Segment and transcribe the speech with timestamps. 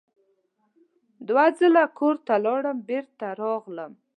[1.27, 3.91] دوه ځله کور ته لاړم بېرته راغلم.